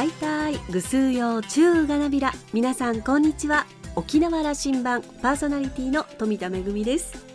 [0.00, 0.54] はいたい。
[0.70, 2.32] ぐすうようちゅうがなびら。
[2.54, 3.66] 皆さんこんにちは。
[3.96, 7.26] 沖縄羅針盤パーソナリティの富田恵です。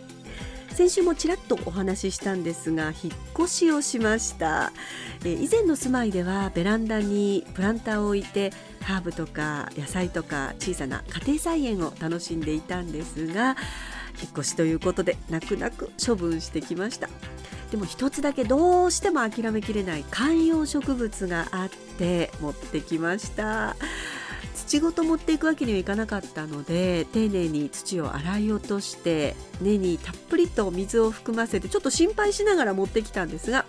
[0.70, 4.72] 先週もちらっとお話ししたんですが引っ越しをしました。
[5.24, 8.52] え以前の住まいではベランダにプランターを置いて
[8.82, 13.50] ハーブとか野菜とか小さな家庭菜園を楽しんでいたんですが
[14.20, 17.08] 引っ越しということで泣く泣く処分してきました。
[17.70, 23.76] でも一つだけどうしても諦めきれない観葉植物があって持ってきました。
[24.66, 33.64] 土ごと持っていくわけにはいかなかったので丁寧に土を洗い落として根にたっぷりと水を含ませてちょっと心配しながら持ってきたんですが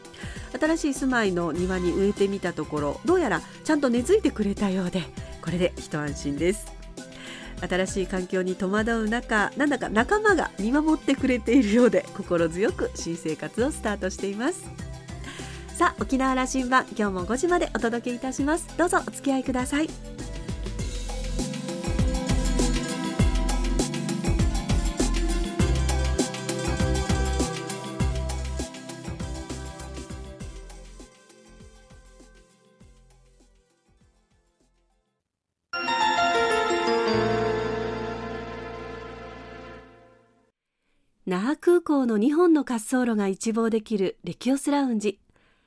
[0.60, 5.04] 新しい住まいの庭に植えてみたところどうやらちゃんと根付いてくれたようで
[5.42, 6.77] これで一安心です。
[7.62, 14.70] 新しい環境に戸惑う中なんだか仲間が見守ってくれているようで心強く新生活をスタートしています。
[15.76, 18.68] さあ沖縄羅針盤今日も5時までお届けいたします。
[18.78, 20.17] どうぞお付き合いください。
[41.28, 45.20] 那覇空港の2本の滑走路が一望できるレキオスラウンジ。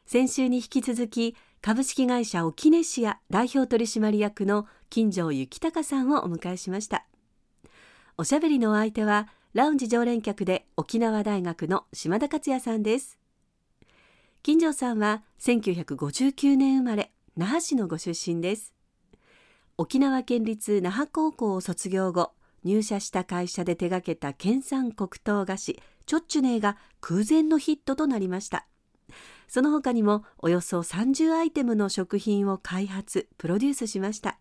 [0.06, 7.04] 先週に引き続き株式会社沖根市や代表取締役の金城幸隆さんをお迎えしました。
[8.16, 13.18] おしゃべりのお相手はラウンジ常連客で沖縄大学の島田克也さんです。
[14.42, 18.72] 金城さんは1959年生まれ那覇市のご出身です。
[19.76, 22.32] 沖縄県立那覇高校を卒業後
[22.64, 28.66] 入社した会社で手掛けた県産黒糖菓子チョッチュネーが空前のヒットとなりました。
[29.48, 34.38] その他にもおよそ30アイテムの食品を開発プロデュースしました。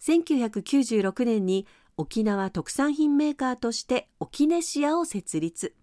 [0.00, 5.74] 1996年に沖縄特産品メーカーとして沖根シアを設立。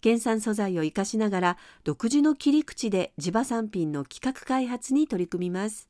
[0.00, 5.88] 県産素材を生かしながら独自の切り口で地場産品の企画開発に取り組みます。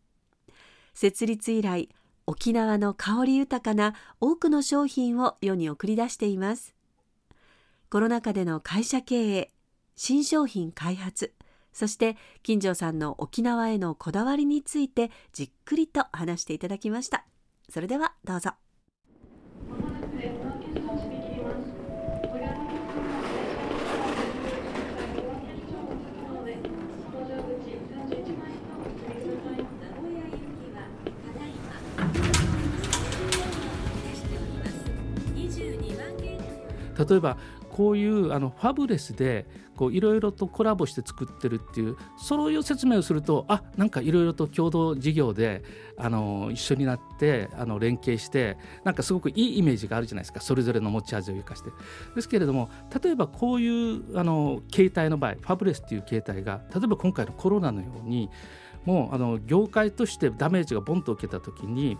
[0.94, 1.88] 設立以来
[2.26, 6.74] 沖縄の香り豊かな多くの商品を世に送り出しています。
[7.90, 9.50] コロナ禍での会社経営
[9.94, 11.32] 新商品開発
[11.72, 17.26] そして金城さんの沖縄へのこだわりについてじっくりと話していただきました。
[17.68, 18.63] それではどうぞ。
[36.98, 37.36] 例えば
[37.70, 39.46] こういうあのファブレスで
[39.90, 45.64] いろいろとコラボして作ってるっていうそういう説明をするとあなんかいろいろと共同事業で
[45.96, 50.40] あの一緒になってあの連携してなんかすごくいいイメージがあるじゃないですか。
[50.40, 51.70] それぞれの持ち味を生かして。
[52.14, 52.70] ですけれども
[53.02, 58.30] 例えばこういうあの携帯の場合ファブレスっていう携帯が例えば今回のコロナのように
[58.84, 61.98] もうあの業界としてダメージがボンと受けた時に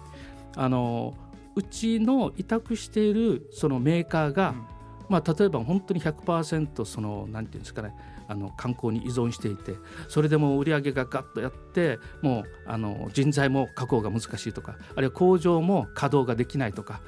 [0.55, 1.15] あの
[1.57, 4.74] うちの委託しているそのメーカーが、うん。
[5.09, 7.95] まあ、例えば本当に100%そのなんていうんですかね
[8.27, 9.75] あの観光に依存していて
[10.09, 17.03] それでも売り上げがガッとやってもうあの人材も確保が難しいとかあるいは工場も稼働ができないとか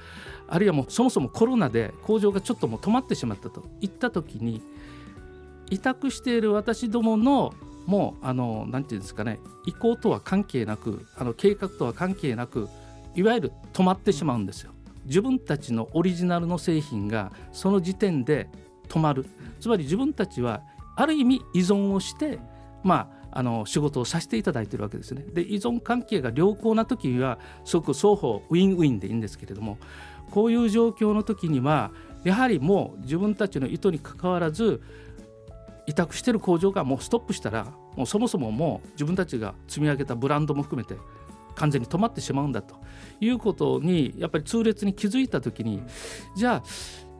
[0.48, 4.62] あるいはもうそもそもコロナで工場がちょっともう止まってしまったといった時に
[5.70, 7.54] 委託している私どもの
[7.86, 12.68] もうあのなんていうんですかね意向とは関係なくあの計画とは関係なく
[13.14, 14.72] いわゆる止まってしまうんですよ。
[15.06, 18.48] 自分たちのオリジナルの製品がその時点で
[18.88, 19.26] 止まる
[19.60, 20.62] つまり自分たちは
[20.96, 22.38] ある意味依存をして
[22.82, 25.22] まああの仕事をさせていただいてるわけですね。
[25.30, 29.78] で依存関係が良好な時にはすごく双方ウィンウィンでいいんですけれども
[30.30, 31.90] こういう状況の時には
[32.24, 34.80] やはりもう自分たちの意図にかかわらず
[35.86, 40.96] 委託してる工場がもうストップしたらもうそもそももう自分たちが積み上げたブランドも含めて
[41.56, 42.76] 完全に止まってしまうんだと
[43.20, 45.82] いうことにやっぱり痛烈に気づいた時に
[46.36, 46.62] じゃあ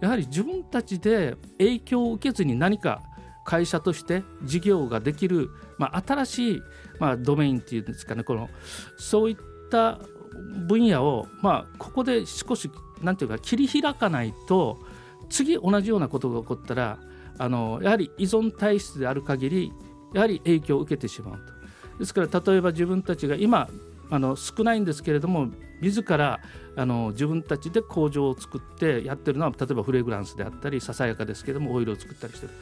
[0.00, 3.02] やはり自分たちで影響を受けずに何か
[3.44, 6.62] 会社として事業ができる、まあ、新しい、
[6.98, 8.50] まあ、ドメインっていうんですかねこの
[8.98, 9.36] そういっ
[9.70, 9.98] た
[10.68, 14.78] 分野を、まあ、ここで少しなんていうか切り開かないと
[15.30, 16.98] 次同じようなことが起こったら
[17.38, 19.72] あのやはり依存体質である限り
[20.14, 21.56] やはり影響を受けてしまうと。
[21.98, 23.68] ですから例えば自分たちが今
[24.10, 25.48] あの少ないんですけれども
[25.80, 26.40] 自ら
[26.76, 32.52] あの自分たちで工場を作ってやってるのは例えばフレグランスであったりささやかですけれどもオイルを作ったりしてる。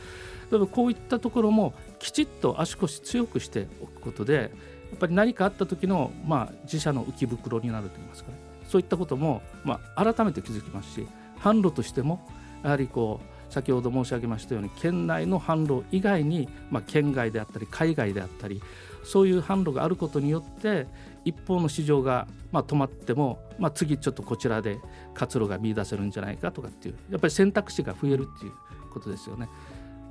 [0.51, 8.39] 例えばこういったところもきちっと足腰強くしておくことでやっぱり何かあった時の、まあ、自社の浮き袋になるといいますかね。
[8.69, 11.07] そういったことも、まあ、改めて気づきますし
[11.41, 12.27] 販路としても
[12.63, 18.63] やはりこう先ほど申し上げましたように県内の販路以外に、まあ、県外であったり海外であったり
[19.05, 20.87] そういう販路があることによって
[21.25, 24.79] 一方の市場がまあ止まっても、まあ、次ちょっとこちらで
[25.15, 28.53] 活路が見出せるんじゃないかとかっていうやっぱり選択肢が増えるっていう
[28.93, 29.49] ことですよね。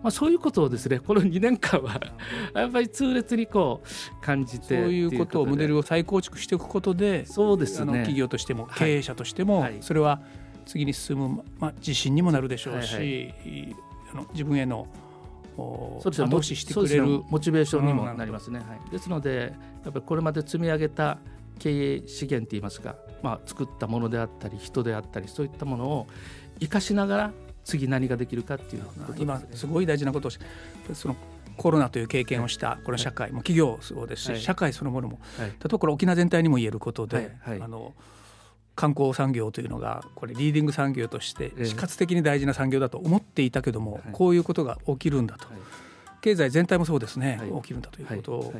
[0.04, 1.98] まあ、そういうことをですねこの2年間は
[2.54, 10.22] やっぱり痛烈にこう感じてそういうことをモデルを再構築していくことでそうです、ね、企業としても経営者としても、はい、それは
[10.66, 13.76] 次に進む、まあ、自信にもなるでしょうし、はいはい、
[14.14, 14.88] あの自分への
[15.56, 18.60] そうです後押ししてくれる、ね、モチベーションにもなりますね。
[18.60, 19.54] はい、ですので
[19.84, 21.20] やっぱりこれまで積み上げた
[21.60, 26.08] 経営資源といいますか、まあ、作ったものであったり人であったりそういったものを
[26.60, 27.34] 生かしながら
[27.64, 30.32] 次何ができるかっていうこと、ね、今すごい大事なことを
[30.94, 31.16] その
[31.56, 37.94] コロナという経験をしたこの社会、も企業そうですし、はい、社会そのものも、はい、例えばこれ沖縄全体にも言えることで、はい、あの
[38.76, 45.48] 観光産業というのがこれリーディング産業として死活的に大事な産業だと思っていたけども、こういうことが起きるんだと、
[46.22, 48.54] 経済全体もそうですね、起きるんだということを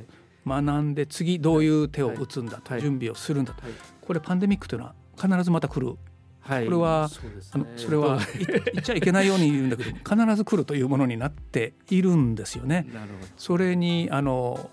[0.46, 3.64] 学んで次どういう手を打つんだと、準備をするんだと、
[4.02, 5.98] これパンデミックというのは必ずまた来る。
[6.44, 7.22] これはそ,、
[7.54, 12.86] あのそれは言っちゃいけないように言うんだけど 必ず来るというものになっているんですよね。
[13.38, 14.70] それにあの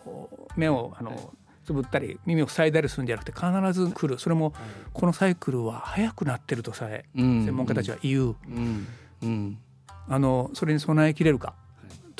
[0.56, 1.32] 目をあの
[1.64, 4.18] つぶったり耳を塞いだりするんじゃなくて必ず来る。
[4.18, 4.52] それも
[4.92, 8.36] このサイクルは早くなってるとさえ専門家たちは言う、
[10.08, 11.54] あのそれに備えきれるか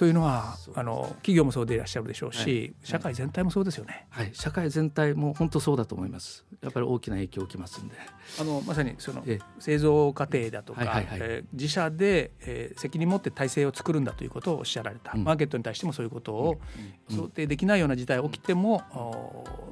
[0.01, 6.47] というのはあの企業もそうでいらっしゃるでしょうし、社会全体もそうですよね、はい、社会全体も本当そうだと思います。
[6.63, 7.97] やっぱり大きな影響を受けますんで。
[8.41, 9.23] あのまさにその
[9.59, 16.59] 製造過程だとか、はいえ自社で、えー、責任持って体制を作るんだということをおっしゃられた、うん、マーケットに対してもそういうことを
[17.11, 18.83] 想定できないような事態起きても、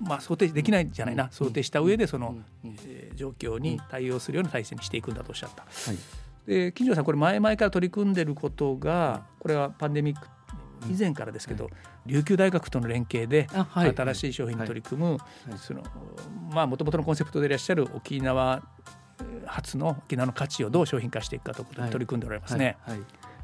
[0.03, 2.37] うん、まあ、想定できないんじゃないな、想定した上でその、
[2.85, 5.63] えー、状況に対応するような体制にしていくんだとおっしゃった。
[5.63, 10.27] はいで金城さんこれ前々から取り組んでることがこれはパンデミック
[10.91, 11.69] 以前からですけど、
[12.06, 15.19] 琉球大学との連携で新しい商品に取り組む
[15.59, 15.83] その
[16.50, 18.62] まあもともとのコンセプトでいらっしゃる沖縄
[19.45, 22.79] 初の沖縄の価値をどう商品化していくかということに取り組んでおられますね。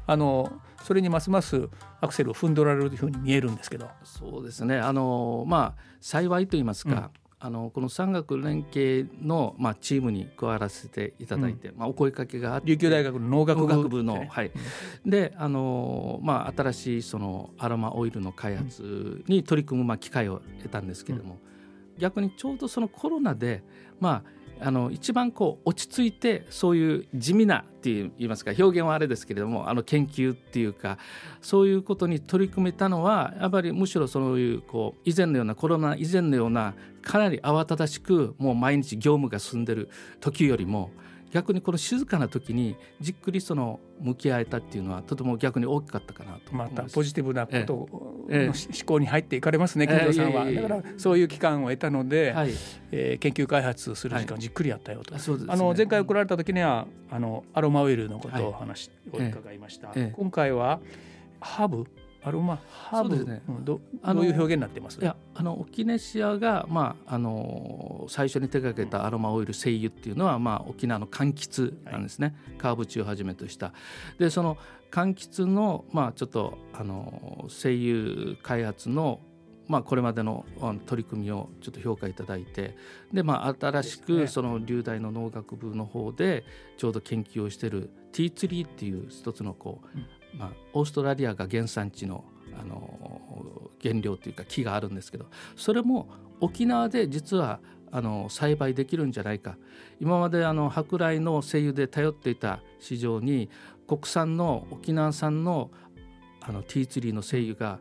[0.07, 0.51] あの
[0.83, 1.69] それにますます
[1.99, 3.89] アクセルを踏んでおられるというふうに見えるんですけど。
[4.03, 4.79] そうですね。
[4.79, 7.11] あのまあ幸いと言いますか、
[7.45, 14.51] あのこの産学連携の、まあ、チームに加わらせていただいて、うん、まあ、お声かけがあって琉球大学の農学部部の、はい、
[15.05, 21.37] であの、まあ、新しいそのアロマオイルの開発に取り組む、まあ、機会を得たんですけれども、
[21.95, 23.61] うん、逆にちょうどそのコロナで、
[23.99, 24.23] まあ、
[24.61, 30.97] あの一番こう落ち着いてそういう地味なって言いますか表現はあれですけれどもあの研究っていうか
[31.41, 40.91] そういうことに取り組めたのはやっぱりむしろそういうこう以前のようなコロナ以前のようなかなり慌ただしくもう毎日業務が進んでる時よりも
[41.31, 47.89] 逆にこの静かな時にじっくりその向き合えたっていうのはとても逆に大きかったかなとまたポジティブなこと
[48.29, 48.53] の思
[48.85, 50.51] 考に入っていかれますね、金城さんは。
[50.51, 52.51] だからそういう期間を得たので、はい、
[52.91, 55.13] えー、研究開発する時間じっくりやったよと。
[55.13, 59.93] はいね、あの前回来られた時にはあのアロマオイルのことを話、はい、を伺いました。
[59.93, 60.79] 今回は
[61.39, 61.85] ハーブ
[62.25, 63.15] アロマハーブ。
[63.15, 64.99] ですね、うん、どどういう表現になってます？
[64.99, 73.73] いやあのオキネシアが、まあ、あの最初に手がけたアロマオイル精油っていうのは、まあ、沖縄の柑橘なんですね、はい、カーブチをはじめとした。
[74.17, 74.57] でその
[74.91, 79.19] 柑橘の、まあ、ちょっとあの精油開発の
[79.67, 80.45] まあ、これまでの
[80.85, 82.77] 取り組みをちょっと評価いただいて
[83.11, 86.43] で、まあ、新しくその流大の農学部の方で
[86.77, 89.97] ちょうど研究をしているティーツリーっていう一つのこう、
[90.37, 92.23] まあ、オーストラリアが原産地の
[92.57, 95.25] あの原料というか木があるんですけど
[95.57, 96.07] それも
[96.39, 97.59] 沖縄で実は
[97.91, 99.57] あの栽培できるんじゃないか。
[100.01, 103.49] 今まであの舶来の精油で頼っていた市場に
[103.87, 105.71] 国産の沖縄産の
[106.41, 107.79] あのティーツリーの精油が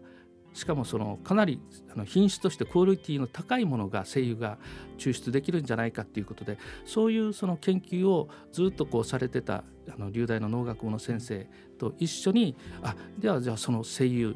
[0.54, 1.60] しかもそのかなり
[2.06, 4.56] 品質としてクオリティの高いものが精油が
[4.96, 11.46] 抽出できるんじゃないかということでそういうその研究をずっとこうされてたあの流大の農学部の先生
[11.78, 14.34] と一緒にあではじゃあその精油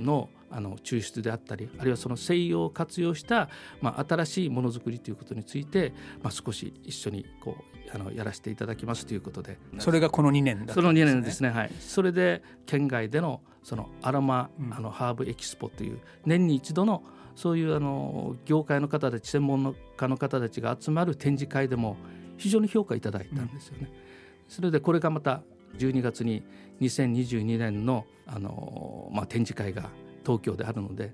[0.00, 3.48] のあの抽出であったりあるいはその精油を活用した、
[3.80, 5.92] まあ、新しいものづくりということについて、
[6.22, 9.58] まあ、少し一緒にこうあのやらせていただきますということで。
[9.78, 11.50] それがこの2年だ、ね、その2年ですね。
[11.50, 11.70] はい。
[11.78, 17.02] それで県外でのそのアロマ、あのハーブエキスポという年に一度の
[17.36, 21.96] そういうあの業界の方たち専門家の方たちが集まる展示会でも
[22.36, 23.90] 非常に評価いただいたんですよね。
[24.48, 25.42] それでこれがまた
[25.78, 26.42] 12月に
[26.80, 29.90] 2022年のあの、まあ、展示会が
[30.22, 31.12] 東京であるので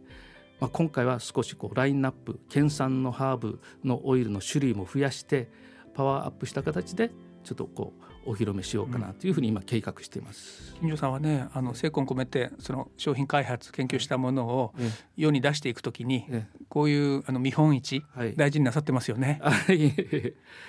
[0.60, 5.48] まあ、今回は少しこうラインナップ県産のハーブのオイルの種類も増やして
[5.94, 7.10] パワーアップした形で
[7.44, 7.94] ちょっとこ
[8.26, 10.74] うお披露目しようかなというふうに今計画しています。
[10.80, 14.74] 金城さんはねあの精魂込めてその商品開発研究したものを
[15.16, 16.26] 世に出していくときに、
[16.68, 18.04] こういうあの見本市、
[18.36, 19.40] 大事になさってますよね。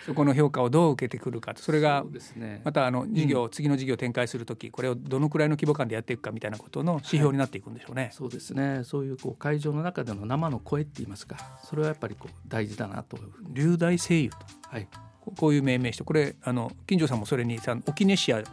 [0.06, 2.06] そこの評価をどう受けてくるかそれが
[2.64, 8.10] またあの事業、次の事業を展開するときこれをどのくらいの規模感でやっていくかみたいなことの指標になっていくんでしょうね。
[8.14, 8.84] そうですね。
[8.86, 11.36] そういうこう会場の中での生の声って言いますか。
[11.64, 13.18] それはやっぱりこう大事だなと
[13.50, 14.38] 流大声優と、
[14.70, 14.88] はい、
[15.38, 18.44] こういう命名してこれあの金城さんもそれにさオキネシア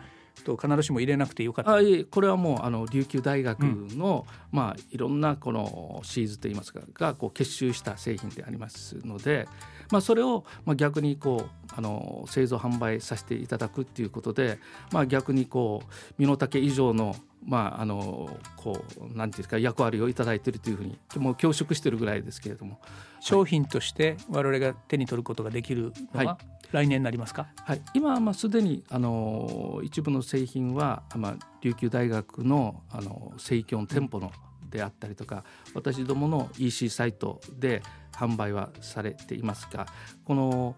[0.45, 1.75] と必ずしも入れなくてよかった。
[1.75, 9.49] あいえこれはもうあの琉球大学の、うん、まあ、いろんなこのシーズといいますかがこう結集した製品でありますので、
[9.91, 14.59] まあ、それをまあ逆にこうあの製造販売させていただくっていうことで、
[14.93, 22.81] まあ、逆にこう身の丈以上のまあ、あのこうなんていうか役割を頂いているというふうにもう恐縮しているぐらいですけれども。
[23.21, 26.39] 商品として我々が手に取ることができるのは、
[26.73, 34.33] 来年になりますか、はい、今はまあすでにあの一部の製品は、まあ、琉球大学のあの生協店舗の
[34.71, 35.45] であったりとか
[35.75, 37.83] 私どもの EC サイトで
[38.13, 39.87] 販売はされていますが
[40.25, 40.77] この、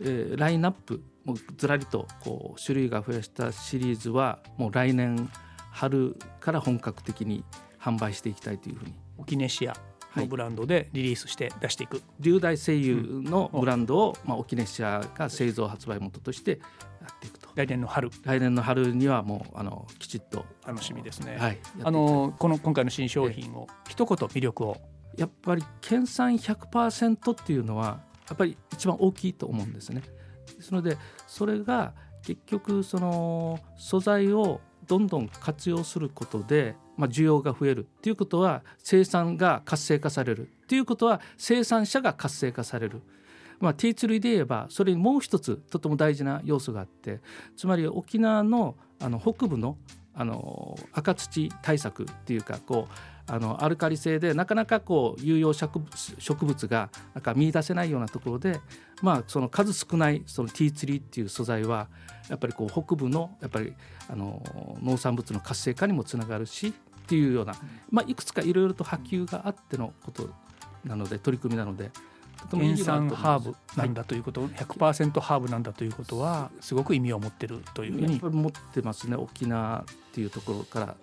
[0.00, 5.30] えー、ラインナップもずらりとこう種類が増やしたシリーズはもう来年
[5.70, 7.44] 春から本格的に
[7.80, 8.94] 販売していきたいというふうに。
[9.20, 9.76] オキネシア
[10.16, 16.60] のブランドでリリースして出していく、はい、龍大声優のブランドを、まあ、オキネシアが製造発売元として
[17.00, 17.48] やっていくと。
[17.54, 18.10] 来年の春。
[18.24, 20.44] 来年の春にはもうあのきちっと。
[20.66, 24.76] 楽しみですね、はい、あのこの今回の新商品を一言魅力を。
[25.16, 30.02] やっぱり県産100%っていうのはやっぱり一番大きいと思うんですね。
[30.56, 43.00] ですのでそれが結局その素材をどんどん活用することでまあ、需要が増えるっていうことは生産が活性化されるっていうことは生産者が活性化される。
[43.58, 47.20] まあ、ティーツリーで言えばそれにもう一つとても大事な要素があって
[47.56, 49.76] つまり沖縄のあの北部の
[50.14, 55.78] あの赤土対策っていうかこうあのアルカリ性でなかなかこう有用植
[56.44, 58.60] 物がなんか見出せないようなところで、
[59.02, 61.88] まあ、その数少ないそのティーツリーっていう素材は
[62.28, 63.72] やっぱりこう北部のやっぱり
[64.08, 64.42] あの
[64.82, 66.74] 農産物の活性化にもつながるし
[67.10, 67.54] っていうような、
[67.90, 70.30] まあ、いくつかいろいろと波及があってのこと
[70.84, 71.90] なので取り組みなので
[72.52, 78.20] 原産ハーブなんだということ、はい、100%ハーブなんだということはすごく意味を持ってるというふうに。
[78.20, 80.96] 持ってますね沖縄っていうところから。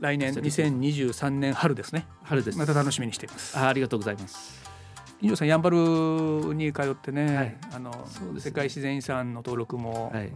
[0.00, 2.06] 来年2023年春ですね。
[2.24, 2.58] 春です。
[2.58, 3.56] また楽しみにしています。
[3.56, 4.60] あありがとうございます。
[5.20, 5.76] 金城さんやんばる
[6.54, 10.32] に通ってね、はい、あの、ね、世界自然遺産の登録も、はい、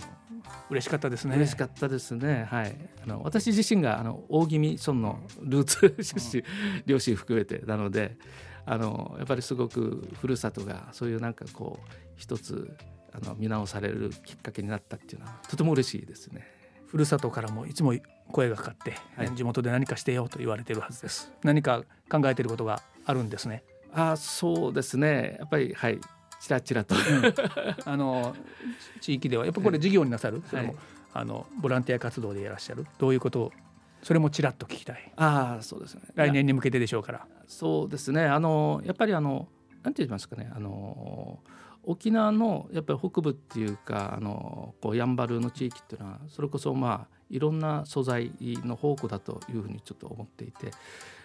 [0.71, 1.37] 嬉しかったですね。
[1.37, 2.47] 嬉しかったですね。
[2.51, 2.77] はい。
[3.03, 6.45] あの私自身があの大宜味村のルーツ出身、
[6.87, 8.17] 両親含めてなので、
[8.65, 12.77] あのやっぱりすごくふるさとがそういうなんかこう一つ
[13.13, 16.47] あの見直されるきっかけになったっていうのはとても嬉しいですね。
[16.87, 17.95] ふるさとからもいつも
[18.33, 21.33] 声がかかって、はい、地元で何かしてよと言われているはずです。
[21.43, 23.63] 何か考えていることがあるんですね。
[23.93, 25.37] あ、そうですね。
[25.39, 26.01] やっぱりはい。
[26.47, 27.33] ちらちらと、うん、
[27.85, 28.37] あの
[29.01, 30.77] 地域ではやっぱこれ事業になさる、それも、はい、
[31.15, 32.87] あのボランティア活動でいらっしゃる。
[32.99, 33.53] どういうことを
[34.03, 35.13] それもちらっと聞きたい。
[35.17, 36.03] ああそうですね。
[36.15, 37.27] 来年に向けてでしょうから。
[37.49, 38.25] そうですね。
[38.25, 39.49] あのやっぱりあの
[39.83, 40.51] なんて言いますかね。
[40.55, 41.41] あの
[41.83, 50.71] 沖縄のやっぱり北部っていうかあのこうやんばるの地域っていうのはそれこそまあいろんな素材の宝庫だというふうにちょっと思っていて。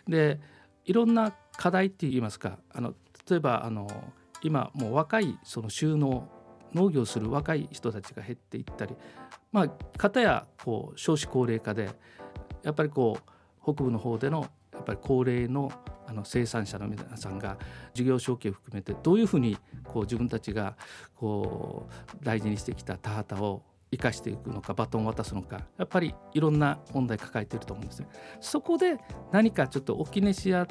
[0.08, 0.40] で
[0.86, 2.58] いろんな課題って言いますか。
[2.74, 2.96] あの
[3.30, 3.88] 例えばあの
[4.44, 6.28] 今もう若いその収納
[6.74, 8.96] 農業する若い人たちが減っていったり
[9.52, 11.90] まあ片やこう少子高齢化で
[12.64, 13.32] やっぱりこう
[13.62, 15.72] 北部の方でのやっぱり高齢の
[16.08, 17.58] あの生産者の皆さんが
[17.94, 20.76] 事業承継を含めてどういうふうにこう自分たちが
[21.16, 28.08] こう大事にしてきた田畑を生かしていくのかバトンを渡すのかやっぱりいろんな問題抱えていると思うんですね。
[28.42, 28.98] そこで
[29.32, 30.68] 何かちょっとオキネシア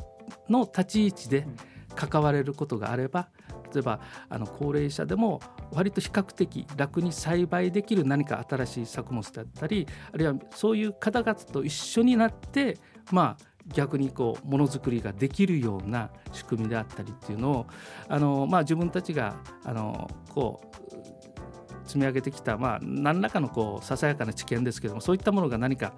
[0.48, 1.46] の立ち位置で
[1.94, 3.30] 関われることがあれば
[3.72, 5.40] 例えばあの高齢者でも
[5.72, 12.78] 割と比較的楽に栽培できる何か新しい作物だったりあるいはそういう方々と一緒になって
[13.10, 17.66] まあ逆にこうものづくりができるような仕組みであったりっていうのを
[18.08, 20.80] あの、まあ、自分たちがあのこう
[21.86, 25.92] 積み上げてきた、まあ、何らかのこうささやかな知見ですけどもそういったものが何か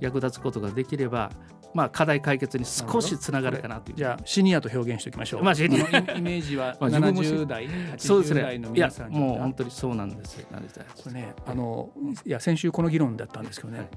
[0.00, 1.30] 役立つことができれば
[1.76, 3.96] まあ、課題解決に少しつながるかなという。
[3.98, 5.86] じゃあシニアと表現しておきましょう、まあ、シニア。
[6.16, 10.46] イメージは70代80代の皆さんに、ね、もう本当にそうなんですよ。
[10.48, 11.90] これねあの
[12.24, 13.88] いや先週この議論だったんですけどね、はい、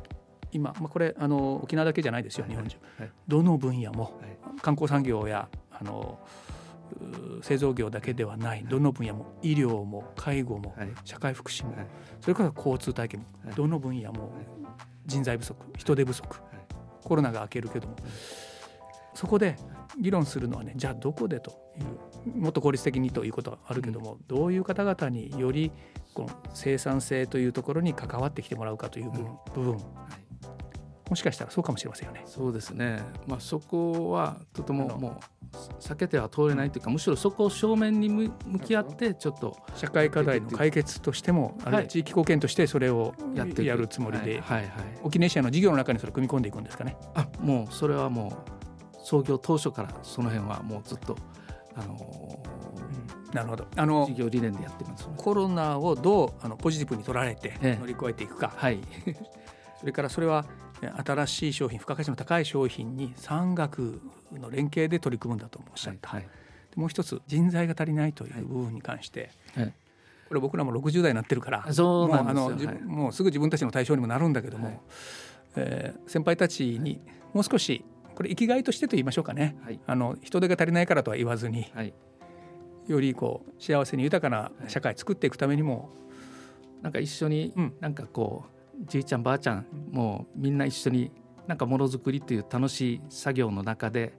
[0.52, 4.20] 今、まあ、これあの沖縄だけじゃないですよ日本中、はい、どの分野も、
[4.62, 6.20] 観光産業やあの
[7.42, 8.66] 製造業だけではない。
[8.68, 11.74] どの分野も医療も介護も社会福祉も
[12.20, 14.34] それから交通体験もどの分野も
[15.06, 16.42] 人材不足人手不足
[17.04, 17.96] コロナが明けるけども
[19.14, 19.56] そこで
[20.00, 25.72] 議論するのはねじゃあどこでというもっと効率的にということはあるけどもどういう方々により
[26.14, 29.78] この生産性というところに関わってきてもらうかという部分、
[31.10, 32.24] もしかしたらそうかもしれませんよね。
[32.26, 33.02] そうですね。
[33.28, 35.40] まあそこはとてももう
[35.80, 38.32] 避けては通れないというか、むしろそこを正面に向
[38.64, 41.80] き合ってちょっと社会課題の解決としても、あるい。
[41.82, 44.70] は地域貢献としてそれをやってやるつもりで、はいはい、
[45.04, 46.96] 沖ネシアの事業の中にそれ組み込んでいくんですかね。
[47.16, 51.18] あ、もうそれはもう創業当初からその辺はもうずっと
[51.76, 51.96] あの
[53.26, 53.68] うん、なるほど。
[53.76, 58.80] あの事業理念でやってます、コロナをどうあのポジティブに取られて乗り越えていくか、はい、
[59.80, 60.46] それからそれは
[60.82, 64.02] 新しい商品付加価値の高い商品に産学
[64.34, 69.74] の連携で取り組むんだとおっしゃった、はいはい、もう一つ人材が足りないという部分に関して、はい、
[70.28, 72.52] これ僕らも60代になってるからそうもうあの、
[72.86, 74.80] もうすぐ自分たちの対象にもなるんだけども、はい、
[75.58, 77.02] えー、先輩たちに
[77.34, 77.84] もう少し
[78.16, 79.56] これ生きがいとしてと言いましょうかね、
[79.88, 81.72] あの人手が足りないからとは言わずに、
[82.86, 85.90] よりこう幸せに豊かな社会作っていくためにも、
[86.82, 91.12] なんか一緒になんかこう、じいちゃんばあちゃんもうみんな一緒に
[91.48, 94.14] なんかものづくりという楽しい作業の中で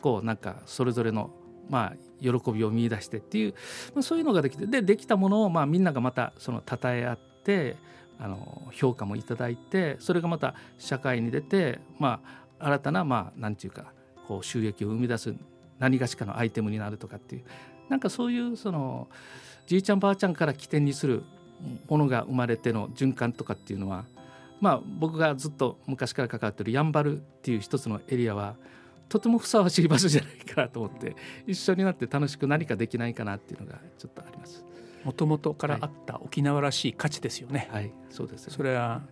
[0.00, 1.30] こうなんかそれぞれの
[1.68, 3.54] まあ喜びを見出してっていう、
[3.94, 7.76] まあ、そういうのができてでできたものをまあみんながまたその称え合って
[8.18, 12.20] あの評価もいただいてそれがまた社会に出てま
[12.58, 13.92] あ新たなまあなんていうか
[14.26, 15.34] こう収益を生み出す
[15.78, 17.44] 何がしかのアイテムになるとかっていう
[17.88, 19.08] なんかそういうその
[19.66, 21.24] じいちゃんばあちゃんから起点にする
[21.88, 24.04] ものが生まれての循環とかっていうのは
[24.60, 28.56] まあ僕がずっと昔から関わってるやんばるっていう一つのエリアは
[29.08, 34.64] とてもふさわしい場所じゃないかなと思って一緒になって楽しく何かできないかなっていうのがちょっとあります。
[35.04, 37.68] もともとからあった沖縄らしい価値ですよね。
[37.72, 39.02] はい、そうです、ね、それは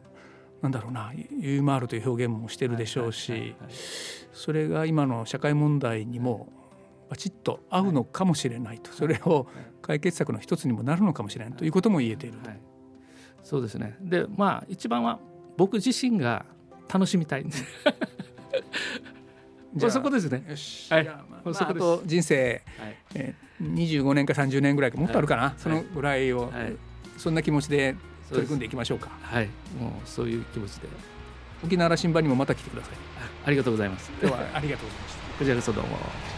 [0.60, 3.54] なんだろうなユーマールという表現もしてるでしょうし、
[4.32, 6.48] それが今の社会問題にも
[7.08, 9.46] バチッと合うのかもしれないと、それを
[9.82, 12.48] 解決策の一つにもなるのかもしれないということも言えていると。
[12.48, 12.60] はい、
[13.42, 15.20] そうですねでまあ一番は
[15.56, 16.44] 僕自身が
[16.92, 17.64] 楽しみたいんです。
[19.74, 20.42] じゃあそこですね。
[20.90, 21.04] はい。
[21.04, 26.76] まあ、そこと人生、はい、えー、25年か30年ぐらいかもっとあるかな、はい、そのぐらいを、はい、
[27.18, 27.94] そんな気持ちで
[28.30, 29.10] 取り組んでいきましょうか。
[29.20, 29.46] はい。
[29.78, 30.88] もうそういう気持ちで。
[31.64, 32.94] 沖縄羅針盤にもまた来てください。
[33.44, 34.10] ありがとうございます。
[34.20, 35.38] 今日はありがとうございました。
[35.38, 36.35] こちらこそどうも。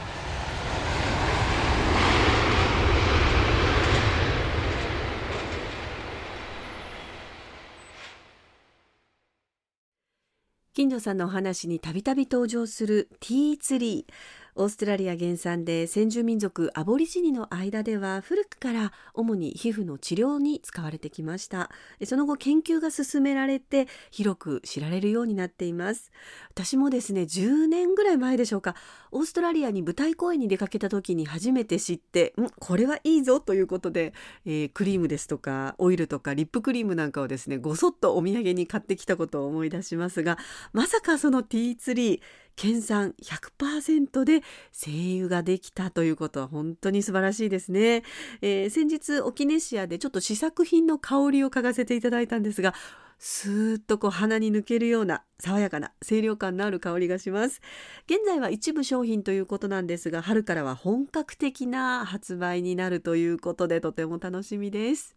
[10.78, 14.12] 金城さんのお話にたびたび登場するティーツリー。
[14.60, 21.70] オーストラリア原産で先住民族アボリジニの間では古くから主に皮膚の治療に使われてきました。
[22.04, 26.10] その後研究が進められて広く知られるようになっています。
[26.50, 28.74] 私もですね10年ぐらい前でしょうか。
[29.12, 34.12] オーストラリアに舞台公演に出かけた時に初めて知ってんこれはいいぞということで、
[34.44, 40.36] えー、クリームですとかオイルとかリップクリームなんかをですねごそっとお土産に買ってきたことを思い出しますが
[40.72, 42.20] まさかそのティーツリー
[42.58, 44.42] 県産100%で
[44.72, 48.02] 精油ができたということは本当に素晴らしいですね、
[48.42, 52.74] えー、先日沖ネシアでちょっと試作品の香りを嗅がせていただいたんですが
[53.20, 57.60] スーッとこう鼻に抜けるような爽やかな清涼感のある香りがします。
[58.06, 65.16] 現在は一部商品ということなんですが春からは本格的な発売になるということでとても楽しみです。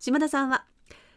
[0.00, 0.64] 島田さんは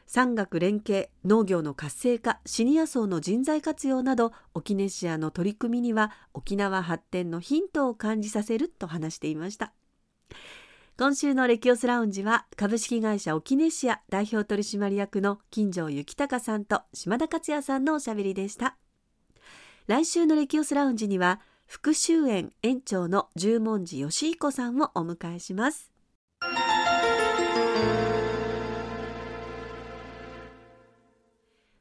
[0.06, 9.74] 産学連携農業の活性化シニア層の人材活用など沖ネシアの取り組みには沖縄発展のヒントを感じさせると話していました。
[10.98, 18.78] 今週のレキオスラウンジは株式会社沖ネシア代表取締役の金城幸隆さんと島田克也さんのおしゃべりでした。
[19.88, 25.95] 来週のレキオスラウンジには福州園園長の十文字義彦さんをお迎えします。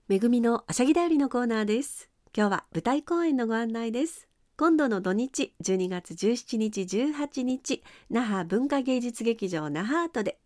[0.07, 2.11] めぐみのあしゃぎだよりのコーナーです。
[2.37, 4.29] 今日は舞台公演のご案内です。
[4.59, 10.41] 今度の土日12月17日18日那覇文化芸術劇場那覇アートで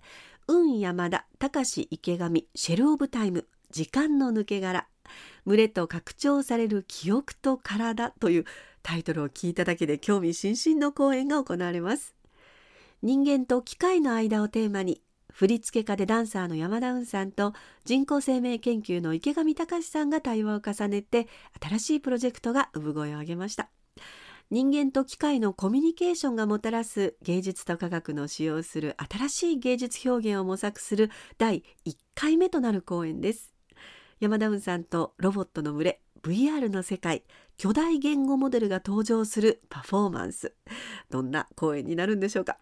[0.47, 4.87] 運山田隆池上シェルオブタイム時間の抜け殻
[5.45, 8.45] 群れと拡張される記憶と体という
[8.85, 12.15] タイトルを聞いただけで興味津々の公演が行われます。
[13.03, 15.03] 人間と機械の間をテーマに
[15.39, 17.53] 振付家でダンサーの山田雲さんと
[17.85, 21.29] 人工生命研究の池上隆さんが対話を重ねて
[21.63, 23.69] 新しいプロジェクトが産声を上げました。
[24.51, 33.55] 人間と機械のコミュニケーションがもたらす芸術と科学の使用する新しい芸術表現を模索する第1回目となる公演です。
[34.19, 37.23] 山田雲さんとロボットの群れ VR の世界
[37.57, 40.53] 巨大言語モデルが登場するパフォーマンス。
[41.11, 42.59] どんな公演になるんでしょうか。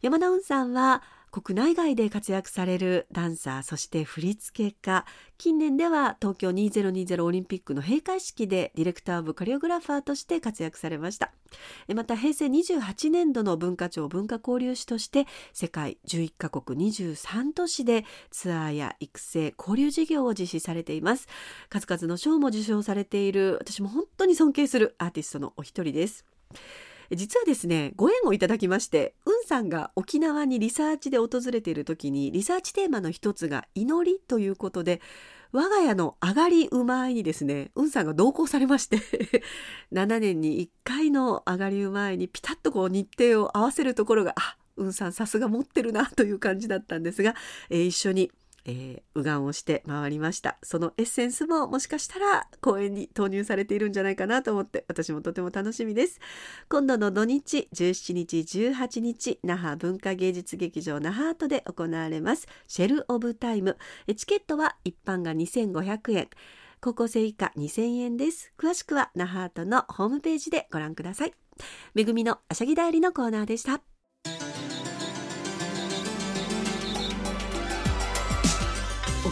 [0.00, 5.04] 山田雲さんは国内外で活躍されるダンサーそして振付家
[5.38, 11.32] 近年では東京2020オリンピックの閉会式でディレクター・オブ・カリオグラファーとして活躍されました。
[11.94, 21.28] また平成28年度の文化庁文化交流士として世界11カ国23都市でツアーや育成交流事業を実施されています。
[21.68, 26.24] 数々の賞も受賞されている私も本当に尊敬するアーティストのお一人です。
[27.12, 35.00] 実はですねご縁をいただきましてうんさんが沖縄にリサーチで訪れている時にリサーチテーマの一つが祈りということで
[35.52, 38.98] 我が家の上がり馬いにですねうんさんが同行されまして
[39.92, 47.34] 7年に1回の上がり馬いにピタッとこう日程を合わせるところがあうんさんさすが持ってるなという感じだったんですが、
[47.68, 48.30] えー、一緒に
[48.70, 50.58] えー、右岸をして回りました。
[50.62, 56.20] そのエッセンスももしかしたら公演に投入されているんじゃないかなと思って私もとても楽しみです。
[56.68, 62.46] 今度の土日17日18日那覇文化芸術劇場那覇アートで行われます。
[62.68, 63.76] シェルオブタイム。
[64.16, 66.28] チケットは一般が2500円。
[66.80, 68.52] 高校生以下2000円です。
[68.56, 71.34] 詳しくは那覇アートのホームページでご覧ください。
[71.94, 73.89] めぐみのあしゃぎだよりのコーナーでした。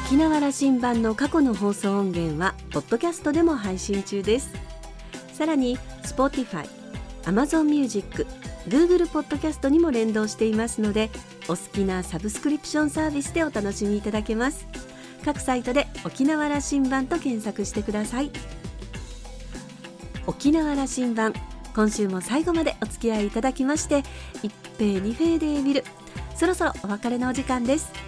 [0.09, 4.55] 沖縄羅針盤の過去の放送音源はポッドキャストでも配信中です。
[5.35, 6.67] さらに Spotify、
[7.25, 8.27] Amazon Music、
[8.69, 11.11] Google ポッドキャストにも連動していますので
[11.47, 14.67] お好きなサブスクリプションサービスでお楽しみいただけます。
[15.27, 18.31] 各サイトで沖縄羅針盤と検索してください。
[20.27, 21.35] 沖縄羅針盤
[21.75, 24.05] 今週も最後までお付き合いいただきまして
[24.43, 25.85] 一平二平で見る
[26.35, 28.08] そろそろお別れのお時間です。